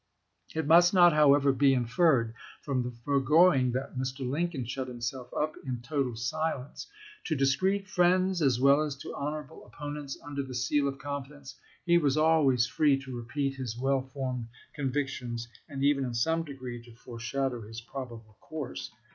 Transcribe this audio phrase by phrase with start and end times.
[0.55, 4.27] It must not, however, be inferred from the forego ing that Mr.
[4.27, 6.87] Lincoln shut himself up in total silence.
[7.25, 11.55] To discreet friends, as well as to honorable oppo nents, under the seal of confidence,
[11.85, 16.81] he was always free to repeat his well formed convictions, and even in some degree
[16.83, 18.89] to foreshadow his probable course.